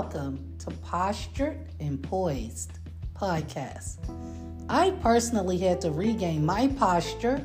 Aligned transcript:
Welcome 0.00 0.54
to 0.60 0.70
Postured 0.70 1.58
and 1.80 2.00
Poised 2.00 2.78
podcast. 3.14 3.96
I 4.68 4.92
personally 5.02 5.58
had 5.58 5.80
to 5.80 5.90
regain 5.90 6.46
my 6.46 6.68
posture 6.68 7.44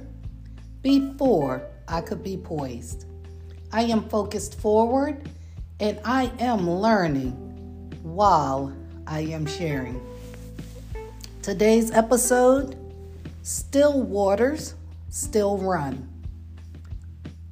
before 0.83 1.65
I 1.87 2.01
could 2.01 2.21
be 2.21 2.37
poised. 2.37 3.05
I 3.71 3.85
am 3.85 4.07
focused 4.07 4.61
forward 4.61 5.27
and 5.79 5.99
I 6.05 6.31
am 6.37 6.69
learning 6.69 7.31
while 8.03 8.71
I 9.07 9.21
am 9.21 9.47
sharing. 9.47 9.99
Today's 11.41 11.89
episode 11.89 12.77
Still 13.41 14.03
Waters, 14.03 14.75
Still 15.09 15.57
Run. 15.57 16.07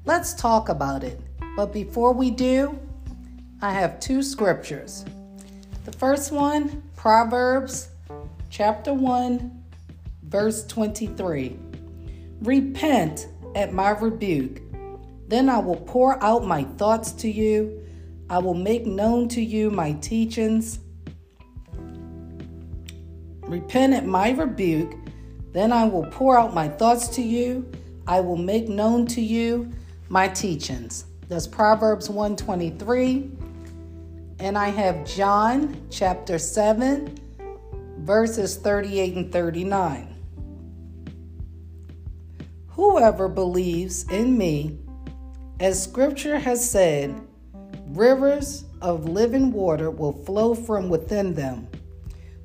Let's 0.05 0.35
talk 0.35 0.70
about 0.70 1.04
it. 1.04 1.20
But 1.57 1.73
before 1.73 2.13
we 2.13 2.29
do, 2.29 2.79
I 3.63 3.71
have 3.73 3.99
two 3.99 4.23
scriptures. 4.23 5.05
The 5.85 5.91
first 5.91 6.31
one, 6.31 6.81
Proverbs 6.95 7.89
chapter 8.49 8.91
1, 8.91 9.63
verse 10.23 10.65
23. 10.65 11.59
Repent 12.41 13.27
at 13.53 13.71
my 13.71 13.91
rebuke. 13.91 14.63
Then 15.27 15.47
I 15.47 15.59
will 15.59 15.75
pour 15.75 16.21
out 16.23 16.43
my 16.43 16.63
thoughts 16.63 17.11
to 17.11 17.29
you. 17.29 17.85
I 18.31 18.39
will 18.39 18.55
make 18.55 18.87
known 18.87 19.27
to 19.29 19.41
you 19.41 19.70
my 19.70 19.93
teachings. 19.93 20.79
Repent 23.41 23.93
at 23.93 24.07
my 24.07 24.31
rebuke. 24.31 24.95
Then 25.53 25.71
I 25.71 25.85
will 25.85 26.07
pour 26.07 26.40
out 26.40 26.55
my 26.55 26.68
thoughts 26.68 27.07
to 27.09 27.21
you. 27.21 27.71
I 28.07 28.21
will 28.21 28.37
make 28.37 28.68
known 28.68 29.05
to 29.07 29.21
you 29.21 29.71
my 30.09 30.29
teachings. 30.29 31.05
That's 31.27 31.46
Proverbs 31.46 32.09
123. 32.09 33.40
And 34.41 34.57
I 34.57 34.70
have 34.70 35.05
John 35.05 35.85
chapter 35.91 36.39
7, 36.39 37.15
verses 37.99 38.57
38 38.57 39.15
and 39.15 39.31
39. 39.31 40.15
Whoever 42.69 43.27
believes 43.27 44.09
in 44.09 44.35
me, 44.35 44.79
as 45.59 45.84
scripture 45.84 46.39
has 46.39 46.67
said, 46.67 47.21
rivers 47.89 48.65
of 48.81 49.05
living 49.05 49.51
water 49.51 49.91
will 49.91 50.23
flow 50.25 50.55
from 50.55 50.89
within 50.89 51.35
them. 51.35 51.67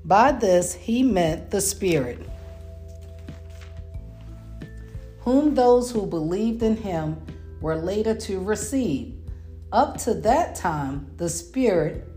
By 0.05 0.33
this 0.33 0.75
he 0.75 1.03
meant 1.03 1.51
the 1.51 1.63
Spirit, 1.63 2.19
whom 5.21 5.55
those 5.55 5.91
who 5.91 6.07
believed 6.07 6.63
in 6.63 6.77
him 6.77 7.17
were 7.63 7.77
later 7.77 8.15
to 8.15 8.39
receive. 8.39 9.16
Up 9.73 9.97
to 9.99 10.15
that 10.15 10.55
time, 10.55 11.11
the 11.17 11.29
Spirit 11.29 12.09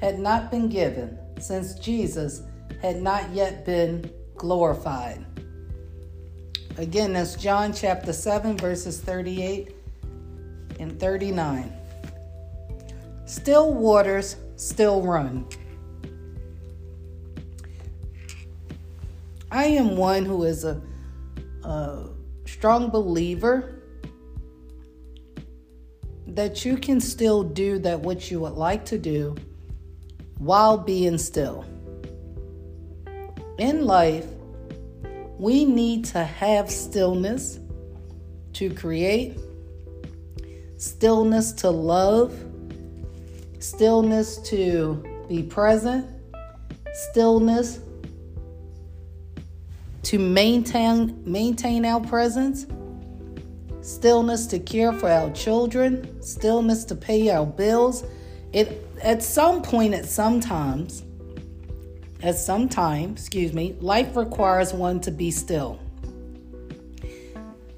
had 0.00 0.18
not 0.18 0.50
been 0.50 0.68
given, 0.68 1.18
since 1.38 1.74
Jesus 1.78 2.42
had 2.82 3.02
not 3.02 3.30
yet 3.30 3.64
been 3.64 4.10
glorified. 4.36 5.24
Again, 6.76 7.14
that's 7.14 7.34
John 7.34 7.72
chapter 7.72 8.12
7, 8.12 8.56
verses 8.58 9.00
38 9.00 9.74
and 10.78 11.00
39. 11.00 11.72
Still 13.24 13.74
waters 13.74 14.36
still 14.56 15.02
run. 15.02 15.46
I 19.50 19.64
am 19.64 19.96
one 19.96 20.24
who 20.24 20.44
is 20.44 20.64
a, 20.64 20.80
a 21.64 22.10
strong 22.46 22.90
believer 22.90 23.82
that 26.38 26.64
you 26.64 26.76
can 26.76 27.00
still 27.00 27.42
do 27.42 27.80
that 27.80 28.00
which 28.00 28.30
you 28.30 28.38
would 28.38 28.52
like 28.52 28.84
to 28.84 28.96
do 28.96 29.34
while 30.38 30.78
being 30.78 31.18
still. 31.18 31.64
In 33.58 33.84
life, 33.84 34.24
we 35.36 35.64
need 35.64 36.04
to 36.04 36.22
have 36.22 36.70
stillness 36.70 37.58
to 38.52 38.72
create, 38.72 39.36
stillness 40.76 41.50
to 41.54 41.70
love, 41.70 42.32
stillness 43.58 44.38
to 44.42 45.24
be 45.28 45.42
present, 45.42 46.06
stillness 46.92 47.80
to 50.04 50.20
maintain 50.20 51.20
maintain 51.26 51.84
our 51.84 52.00
presence 52.00 52.64
stillness 53.88 54.46
to 54.46 54.58
care 54.58 54.92
for 54.92 55.08
our 55.08 55.30
children, 55.30 56.20
stillness 56.22 56.84
to 56.84 56.94
pay 56.94 57.30
our 57.30 57.46
bills. 57.46 58.04
It 58.52 58.86
at 59.02 59.22
some 59.22 59.62
point, 59.62 59.94
at 59.94 60.04
some 60.04 60.40
times, 60.40 61.02
at 62.22 62.36
some 62.36 62.68
time, 62.68 63.12
excuse 63.12 63.52
me, 63.52 63.76
life 63.80 64.14
requires 64.16 64.74
one 64.74 65.00
to 65.00 65.10
be 65.10 65.30
still. 65.30 65.80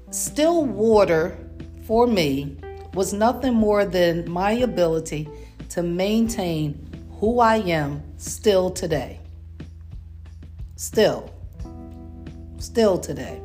Still 0.09 0.65
water 0.65 1.37
for 1.83 2.07
me 2.07 2.57
was 2.93 3.13
nothing 3.13 3.53
more 3.53 3.85
than 3.85 4.29
my 4.29 4.51
ability 4.51 5.29
to 5.69 5.81
maintain 5.81 7.07
who 7.19 7.39
I 7.39 7.57
am 7.57 8.03
still 8.17 8.69
today. 8.69 9.21
Still. 10.75 11.33
Still 12.57 12.97
today. 12.97 13.41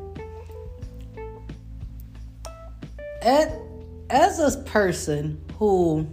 At, 3.27 3.59
as 4.09 4.39
a 4.39 4.57
person 4.63 5.39
who 5.59 6.07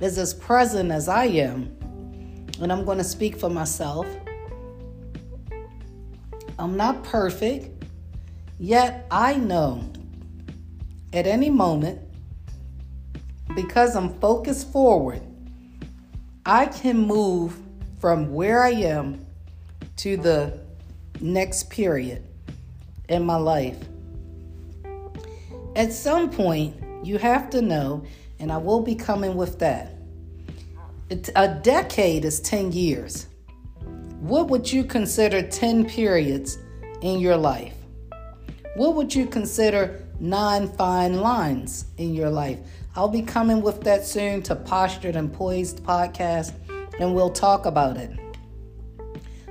is 0.00 0.18
as 0.18 0.34
present 0.34 0.90
as 0.90 1.08
I 1.08 1.26
am, 1.26 1.76
and 2.60 2.72
I'm 2.72 2.84
going 2.84 2.98
to 2.98 3.04
speak 3.04 3.38
for 3.38 3.48
myself, 3.48 4.06
I'm 6.58 6.76
not 6.76 7.04
perfect, 7.04 7.84
yet 8.58 9.06
I 9.10 9.36
know 9.36 9.88
at 11.12 11.28
any 11.28 11.48
moment, 11.48 12.00
because 13.54 13.94
I'm 13.94 14.18
focused 14.18 14.72
forward, 14.72 15.22
I 16.44 16.66
can 16.66 16.98
move 16.98 17.56
from 18.00 18.32
where 18.34 18.64
I 18.64 18.70
am 18.70 19.24
to 19.98 20.16
the 20.16 20.58
next 21.20 21.70
period 21.70 22.24
in 23.08 23.24
my 23.24 23.36
life. 23.36 23.78
At 25.76 25.92
some 25.92 26.30
point, 26.30 26.74
you 27.04 27.18
have 27.18 27.50
to 27.50 27.60
know, 27.60 28.02
and 28.38 28.50
I 28.50 28.56
will 28.56 28.80
be 28.80 28.94
coming 28.94 29.36
with 29.36 29.58
that. 29.58 29.92
A 31.36 31.48
decade 31.48 32.24
is 32.24 32.40
10 32.40 32.72
years. 32.72 33.26
What 34.20 34.48
would 34.48 34.72
you 34.72 34.84
consider 34.84 35.42
10 35.42 35.84
periods 35.84 36.56
in 37.02 37.20
your 37.20 37.36
life? 37.36 37.74
What 38.76 38.94
would 38.94 39.14
you 39.14 39.26
consider 39.26 40.02
nine 40.18 40.68
fine 40.68 41.20
lines 41.20 41.84
in 41.98 42.14
your 42.14 42.30
life? 42.30 42.58
I'll 42.94 43.06
be 43.08 43.20
coming 43.20 43.60
with 43.60 43.82
that 43.82 44.02
soon 44.06 44.40
to 44.44 44.56
Postured 44.56 45.14
and 45.14 45.30
Poised 45.30 45.84
podcast, 45.84 46.54
and 46.98 47.14
we'll 47.14 47.28
talk 47.28 47.66
about 47.66 47.98
it. 47.98 48.18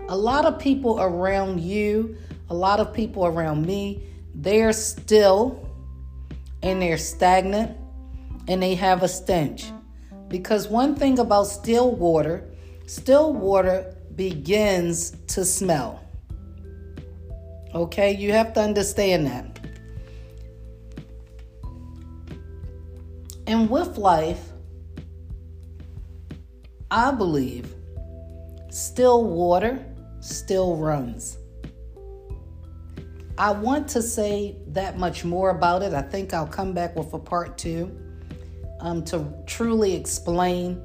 A 0.10 0.18
lot 0.18 0.46
of 0.46 0.58
people 0.58 1.00
around 1.00 1.60
you, 1.60 2.18
a 2.50 2.56
lot 2.56 2.80
of 2.80 2.96
people 2.96 3.28
around 3.28 3.64
me, 3.64 4.02
they're 4.34 4.74
still 4.74 5.65
and 6.66 6.82
they're 6.82 6.98
stagnant 6.98 7.78
and 8.48 8.62
they 8.62 8.74
have 8.76 9.04
a 9.04 9.08
stench. 9.08 9.72
Because 10.28 10.68
one 10.68 10.96
thing 10.96 11.20
about 11.20 11.44
still 11.44 11.92
water, 11.92 12.52
still 12.88 13.34
water 13.34 13.96
begins 14.16 15.12
to 15.28 15.46
smell. 15.46 16.04
Okay, 17.76 18.16
you 18.16 18.32
have 18.32 18.54
to 18.54 18.62
understand 18.62 19.28
that. 19.28 19.60
And 23.46 23.70
with 23.70 23.98
life, 23.98 24.50
I 26.90 27.12
believe 27.12 27.74
still 28.70 29.24
water 29.24 29.86
still 30.20 30.78
runs. 30.78 31.38
I 33.38 33.52
want 33.52 33.90
to 33.90 34.02
say 34.02 34.56
that 34.68 34.98
much 34.98 35.26
more 35.26 35.50
about 35.50 35.82
it. 35.82 35.94
I 35.94 36.02
think 36.02 36.34
I'll 36.34 36.48
come 36.48 36.74
back 36.74 36.96
with 36.96 37.14
a 37.14 37.20
part 37.20 37.58
two 37.58 37.98
um, 38.80 39.04
to 39.06 39.26
truly 39.46 39.94
explain 39.94 40.82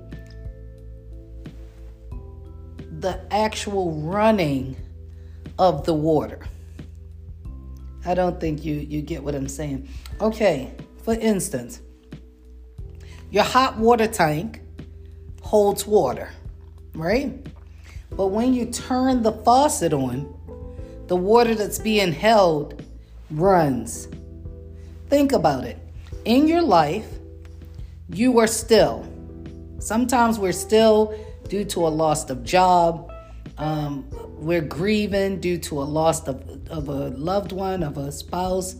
the 2.98 3.20
actual 3.30 3.92
running 4.02 4.76
of 5.58 5.84
the 5.86 5.94
water. 5.94 6.40
I 8.04 8.14
don't 8.14 8.40
think 8.40 8.64
you, 8.64 8.74
you 8.74 9.00
get 9.02 9.22
what 9.22 9.34
I'm 9.34 9.48
saying. 9.48 9.88
Okay, 10.20 10.72
for 11.04 11.14
instance, 11.14 11.80
your 13.30 13.44
hot 13.44 13.78
water 13.78 14.08
tank 14.08 14.60
holds 15.42 15.86
water, 15.86 16.30
right? 16.94 17.46
But 18.10 18.28
when 18.28 18.54
you 18.54 18.66
turn 18.66 19.22
the 19.22 19.32
faucet 19.32 19.92
on, 19.92 20.34
the 21.10 21.16
water 21.16 21.56
that's 21.56 21.80
being 21.80 22.12
held 22.12 22.84
runs. 23.32 24.06
Think 25.08 25.32
about 25.32 25.64
it. 25.64 25.76
In 26.24 26.46
your 26.46 26.62
life, 26.62 27.18
you 28.10 28.38
are 28.38 28.46
still. 28.46 29.04
Sometimes 29.80 30.38
we're 30.38 30.52
still 30.52 31.12
due 31.48 31.64
to 31.64 31.84
a 31.84 31.90
loss 31.90 32.30
of 32.30 32.44
job. 32.44 33.12
Um, 33.58 34.06
we're 34.38 34.60
grieving 34.60 35.40
due 35.40 35.58
to 35.58 35.82
a 35.82 35.88
loss 35.98 36.28
of, 36.28 36.44
of 36.70 36.88
a 36.88 37.08
loved 37.08 37.50
one, 37.50 37.82
of 37.82 37.98
a 37.98 38.12
spouse, 38.12 38.76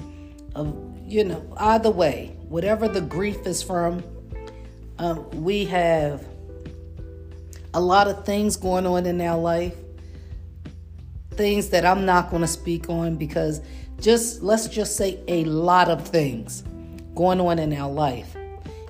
of, 0.55 0.73
you 1.05 1.25
know, 1.25 1.45
either 1.57 1.91
way, 1.91 2.37
whatever 2.49 2.87
the 2.87 3.01
grief 3.01 3.45
is 3.45 3.61
from, 3.61 4.05
um, 5.01 5.29
we 5.43 5.65
have 5.65 6.25
a 7.75 7.81
lot 7.81 8.07
of 8.07 8.25
things 8.25 8.57
going 8.57 8.87
on 8.87 9.05
in 9.05 9.21
our 9.21 9.37
life. 9.37 9.75
Things 11.41 11.71
that 11.71 11.87
I'm 11.87 12.05
not 12.05 12.29
going 12.29 12.43
to 12.43 12.47
speak 12.47 12.91
on 12.91 13.17
because 13.17 13.63
just 13.99 14.43
let's 14.43 14.69
just 14.69 14.95
say 14.95 15.19
a 15.27 15.45
lot 15.45 15.89
of 15.89 16.07
things 16.07 16.65
going 17.15 17.41
on 17.41 17.59
in 17.59 17.73
our 17.73 17.91
life. 17.91 18.37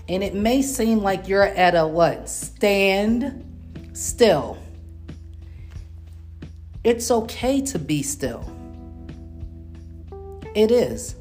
And 0.08 0.25
it 0.25 0.35
may 0.35 0.61
seem 0.61 0.99
like 0.99 1.29
you're 1.29 1.44
at 1.44 1.76
a 1.76 1.87
what? 1.87 2.29
Stand 2.29 3.44
still. 3.93 4.58
It's 6.82 7.12
okay 7.12 7.61
to 7.61 7.79
be 7.79 8.02
still. 8.02 8.44
It 10.56 10.73
is. 10.73 11.14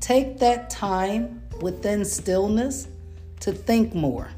Take 0.00 0.40
that 0.40 0.70
time 0.70 1.40
within 1.60 2.04
stillness 2.04 2.88
to 3.38 3.52
think 3.52 3.94
more, 3.94 4.28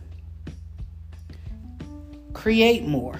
create 2.34 2.84
more, 2.84 3.18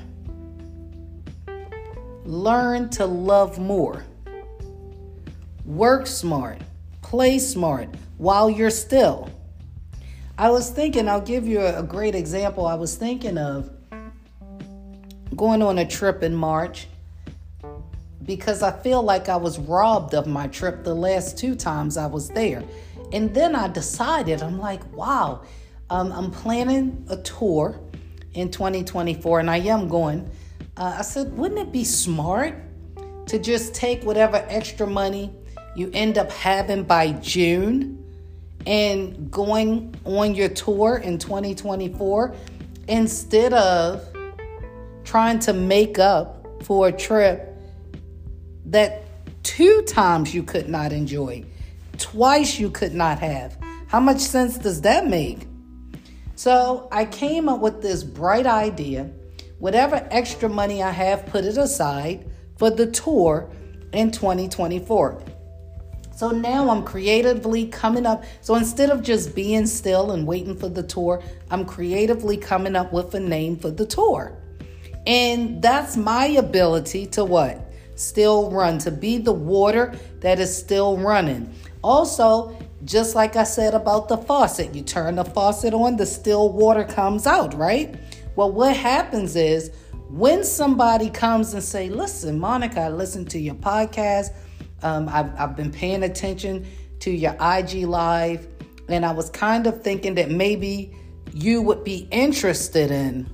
learn 2.29 2.91
to 2.91 3.07
love 3.07 3.59
more, 3.59 4.05
work 5.65 6.07
smart, 6.07 6.61
play 7.01 7.39
smart 7.39 7.89
while 8.19 8.51
you're 8.51 8.69
still. 8.69 9.31
I 10.37 10.51
was 10.51 10.69
thinking, 10.69 11.09
I'll 11.09 11.23
give 11.23 11.47
you 11.47 11.65
a 11.65 11.83
great 11.83 12.15
example. 12.15 12.67
I 12.67 12.75
was 12.75 12.97
thinking 12.97 13.39
of 13.39 13.71
going 15.37 15.63
on 15.63 15.79
a 15.79 15.87
trip 15.87 16.23
in 16.23 16.35
March 16.35 16.89
because 18.27 18.63
I 18.63 18.73
feel 18.73 19.03
like 19.03 19.31
I 19.31 19.37
was 19.37 19.59
robbed 19.59 20.13
of 20.13 20.27
my 20.27 20.49
trip 20.49 20.85
the 20.85 20.95
last 20.95 21.39
two 21.39 21.55
times 21.55 21.97
I 21.97 22.09
was 22.09 22.29
there. 22.29 22.63
And 23.11 23.35
then 23.35 23.57
I 23.57 23.69
decided, 23.69 24.43
I'm 24.43 24.59
like, 24.59 24.85
wow, 24.93 25.45
um, 25.89 26.13
I'm 26.13 26.31
planning 26.31 27.07
a 27.09 27.17
tour 27.17 27.81
in 28.35 28.51
2024 28.51 29.41
and 29.41 29.51
I 29.51 29.61
am 29.61 29.89
going. 29.89 30.31
Uh, 30.79 30.95
I 30.99 31.03
said, 31.03 31.37
wouldn't 31.37 31.59
it 31.59 31.73
be 31.73 31.83
smart 31.83 32.55
to 33.27 33.39
just 33.41 33.75
take 33.75 34.05
whatever 34.05 34.37
extra 34.49 34.87
money 34.87 35.35
you 35.75 35.91
end 35.93 36.17
up 36.19 36.31
having 36.31 36.85
by 36.85 37.13
June 37.15 38.05
and 38.65 39.29
going 39.29 39.93
on 40.05 40.37
your 40.37 40.49
tour 40.49 40.99
in 40.99 41.19
2024 41.19 42.33
instead 42.87 43.55
of 43.55 44.07
trying 45.03 45.41
to 45.41 45.53
make 45.53 45.99
up 45.99 46.47
for 46.63 46.87
a 46.87 46.93
trip 46.93 47.57
that 48.67 49.03
two 49.43 49.83
times 49.83 50.33
you 50.33 50.45
could 50.45 50.69
not 50.69 50.93
enjoy, 50.93 51.45
twice 51.99 52.57
you 52.57 52.71
could 52.71 52.95
not 52.95 53.19
have. 53.19 53.59
How 53.89 53.99
much 53.99 54.21
sense 54.21 54.57
does 54.59 54.83
that 54.83 55.09
make? 55.09 55.49
So 56.37 56.89
I 56.93 57.05
came 57.05 57.49
up 57.49 57.59
with 57.59 57.83
this 57.83 58.05
bright 58.05 58.47
idea. 58.47 59.11
Whatever 59.59 60.07
extra 60.11 60.49
money 60.49 60.83
I 60.83 60.91
have, 60.91 61.27
put 61.27 61.45
it 61.45 61.57
aside 61.57 62.31
for 62.57 62.71
the 62.71 62.91
tour 62.91 63.51
in 63.93 64.11
2024. 64.11 65.23
So 66.15 66.31
now 66.31 66.69
I'm 66.69 66.83
creatively 66.83 67.67
coming 67.67 68.05
up. 68.05 68.25
So 68.41 68.57
instead 68.57 68.91
of 68.91 69.03
just 69.03 69.37
being 69.37 69.67
still 69.67 70.11
and 70.11 70.27
waiting 70.27 70.57
for 70.57 70.69
the 70.69 70.83
tour, 70.83 71.23
I'm 71.51 71.65
creatively 71.65 72.37
coming 72.37 72.75
up 72.75 72.93
with 72.93 73.15
a 73.15 73.21
name 73.21 73.57
for 73.57 73.71
the 73.71 73.87
tour. 73.87 74.37
And 75.07 75.63
that's 75.63 75.97
my 75.97 76.27
ability 76.27 77.07
to 77.07 77.25
what? 77.25 77.73
Still 77.95 78.51
run, 78.51 78.79
to 78.79 78.91
be 78.91 79.19
the 79.19 79.33
water 79.33 79.95
that 80.21 80.39
is 80.41 80.57
still 80.57 80.97
running. 80.97 81.53
Also, 81.83 82.59
just 82.85 83.15
like 83.15 83.37
I 83.37 83.45
said 83.45 83.75
about 83.75 84.09
the 84.09 84.19
faucet, 84.19 84.75
you 84.75 84.83
turn 84.83 85.17
the 85.17 85.25
faucet 85.25 85.73
on, 85.73 85.97
the 85.97 86.07
still 86.07 86.53
water 86.53 86.85
comes 86.85 87.27
out, 87.27 87.55
right? 87.55 87.95
Well, 88.39 88.53
what 88.53 88.77
happens 88.77 89.35
is 89.35 89.73
when 90.11 90.45
somebody 90.45 91.11
comes 91.11 91.55
and 91.55 91.61
say, 91.61 91.89
"Listen, 91.89 92.39
Monica, 92.39 92.83
I 92.83 92.89
listened 92.89 93.29
to 93.31 93.39
your 93.41 93.57
podcast. 93.57 94.29
Um, 94.81 95.09
I've, 95.09 95.35
I've 95.37 95.57
been 95.57 95.73
paying 95.73 96.05
attention 96.05 96.65
to 97.01 97.11
your 97.11 97.33
IG 97.41 97.85
live, 97.85 98.47
and 98.89 99.05
I 99.05 99.11
was 99.11 99.29
kind 99.31 99.67
of 99.67 99.83
thinking 99.83 100.15
that 100.15 100.31
maybe 100.31 100.95
you 101.35 101.63
would 101.63 101.83
be 101.83 102.07
interested 102.13 102.93
in 102.93 103.29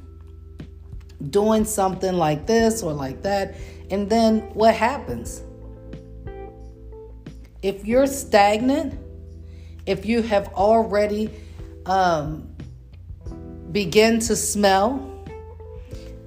doing 1.28 1.66
something 1.66 2.14
like 2.14 2.46
this 2.46 2.82
or 2.82 2.94
like 2.94 3.20
that." 3.24 3.56
And 3.90 4.08
then 4.08 4.40
what 4.54 4.74
happens? 4.74 5.42
If 7.60 7.84
you're 7.84 8.06
stagnant, 8.06 8.98
if 9.84 10.06
you 10.06 10.22
have 10.22 10.48
already 10.54 11.28
um, 11.84 12.53
begin 13.74 14.20
to 14.20 14.36
smell, 14.36 15.10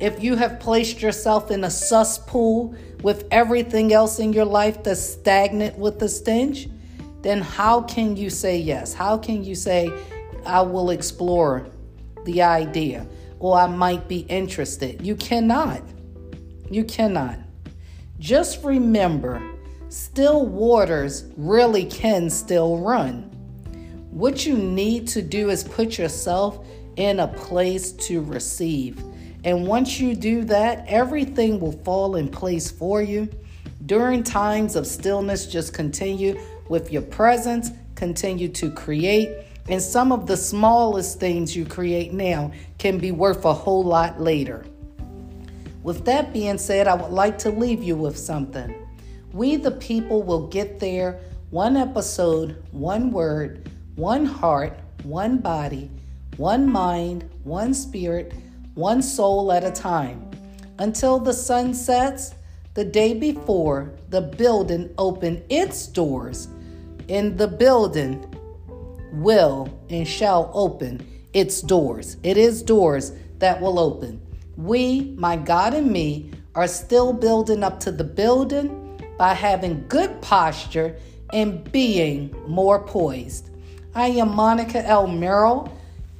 if 0.01 0.21
you 0.21 0.35
have 0.35 0.59
placed 0.59 1.01
yourself 1.01 1.49
in 1.49 1.63
a 1.63 1.71
cesspool 1.71 2.75
with 3.01 3.25
everything 3.31 3.93
else 3.93 4.19
in 4.19 4.33
your 4.33 4.45
life 4.45 4.83
that's 4.83 5.01
stagnant 5.01 5.77
with 5.79 5.97
the 5.97 6.09
stench, 6.09 6.67
then 7.21 7.41
how 7.41 7.81
can 7.81 8.17
you 8.17 8.29
say 8.29 8.57
yes? 8.57 8.93
How 8.93 9.17
can 9.17 9.45
you 9.45 9.55
say, 9.55 9.89
I 10.45 10.61
will 10.61 10.89
explore 10.89 11.69
the 12.25 12.41
idea 12.41 13.07
or 13.39 13.57
I 13.57 13.67
might 13.67 14.09
be 14.09 14.19
interested? 14.27 15.01
You 15.01 15.15
cannot. 15.15 15.81
You 16.69 16.83
cannot. 16.83 17.39
Just 18.19 18.61
remember, 18.61 19.41
still 19.87 20.45
waters 20.45 21.31
really 21.37 21.85
can 21.85 22.29
still 22.29 22.77
run. 22.79 23.23
What 24.11 24.45
you 24.45 24.57
need 24.57 25.07
to 25.09 25.21
do 25.21 25.49
is 25.49 25.63
put 25.63 25.97
yourself 25.97 26.65
in 26.97 27.19
a 27.19 27.27
place 27.27 27.91
to 27.93 28.21
receive. 28.21 29.01
And 29.43 29.65
once 29.65 29.99
you 29.99 30.15
do 30.15 30.43
that, 30.45 30.83
everything 30.87 31.59
will 31.59 31.71
fall 31.83 32.15
in 32.15 32.27
place 32.27 32.69
for 32.69 33.01
you. 33.01 33.29
During 33.85 34.23
times 34.23 34.75
of 34.75 34.85
stillness, 34.85 35.45
just 35.45 35.73
continue 35.73 36.37
with 36.67 36.91
your 36.91 37.03
presence, 37.03 37.71
continue 37.95 38.49
to 38.49 38.71
create. 38.71 39.29
And 39.69 39.81
some 39.81 40.11
of 40.11 40.27
the 40.27 40.35
smallest 40.35 41.19
things 41.19 41.55
you 41.55 41.65
create 41.65 42.11
now 42.11 42.51
can 42.77 42.97
be 42.97 43.11
worth 43.11 43.45
a 43.45 43.53
whole 43.53 43.83
lot 43.83 44.19
later. 44.19 44.65
With 45.83 46.03
that 46.05 46.33
being 46.33 46.57
said, 46.57 46.87
I 46.87 46.95
would 46.95 47.11
like 47.11 47.37
to 47.39 47.49
leave 47.49 47.81
you 47.81 47.95
with 47.95 48.17
something. 48.17 48.75
We, 49.31 49.55
the 49.55 49.71
people, 49.71 50.23
will 50.23 50.47
get 50.47 50.79
there 50.79 51.21
one 51.49 51.77
episode, 51.77 52.61
one 52.71 53.11
word, 53.11 53.69
one 53.95 54.25
heart, 54.25 54.77
one 55.03 55.37
body, 55.37 55.89
one 56.37 56.71
mind, 56.71 57.29
one 57.43 57.73
spirit, 57.73 58.33
one 58.75 59.01
soul 59.01 59.51
at 59.51 59.63
a 59.63 59.71
time. 59.71 60.29
Until 60.79 61.19
the 61.19 61.33
sun 61.33 61.73
sets, 61.73 62.35
the 62.75 62.85
day 62.85 63.13
before, 63.15 63.91
the 64.09 64.21
building 64.21 64.93
opened 64.99 65.41
its 65.49 65.87
doors, 65.87 66.47
and 67.09 67.37
the 67.37 67.47
building 67.47 68.23
will 69.13 69.67
and 69.89 70.07
shall 70.07 70.51
open 70.53 71.05
its 71.33 71.61
doors. 71.61 72.17
It 72.21 72.37
is 72.37 72.61
doors 72.61 73.13
that 73.39 73.59
will 73.59 73.79
open. 73.79 74.21
We, 74.57 75.15
my 75.17 75.35
God 75.37 75.73
and 75.73 75.91
me, 75.91 76.31
are 76.53 76.67
still 76.67 77.13
building 77.13 77.63
up 77.63 77.79
to 77.81 77.91
the 77.91 78.03
building 78.03 79.01
by 79.17 79.33
having 79.33 79.87
good 79.87 80.21
posture 80.21 80.95
and 81.33 81.71
being 81.71 82.35
more 82.47 82.79
poised. 82.79 83.49
I 83.95 84.07
am 84.07 84.35
Monica 84.35 84.85
L. 84.85 85.07
Merrill, 85.07 85.71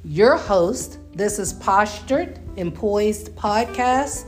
your 0.04 0.36
host. 0.36 0.98
This 1.12 1.38
is 1.38 1.52
Postured 1.52 2.38
and 2.56 2.74
Poised 2.74 3.34
Podcast. 3.34 4.24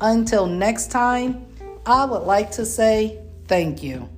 Until 0.00 0.46
next 0.46 0.90
time, 0.90 1.46
I 1.86 2.04
would 2.04 2.22
like 2.22 2.50
to 2.52 2.66
say 2.66 3.20
thank 3.46 3.82
you. 3.82 4.08